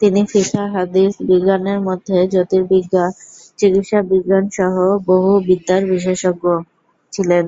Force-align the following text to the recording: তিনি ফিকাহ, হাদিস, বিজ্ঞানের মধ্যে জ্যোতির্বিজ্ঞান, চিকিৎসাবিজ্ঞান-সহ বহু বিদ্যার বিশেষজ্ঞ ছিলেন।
তিনি 0.00 0.20
ফিকাহ, 0.30 0.66
হাদিস, 0.74 1.12
বিজ্ঞানের 1.28 1.78
মধ্যে 1.88 2.16
জ্যোতির্বিজ্ঞান, 2.32 3.10
চিকিৎসাবিজ্ঞান-সহ 3.58 4.74
বহু 5.06 5.30
বিদ্যার 5.46 5.82
বিশেষজ্ঞ 5.92 6.44
ছিলেন। 7.12 7.44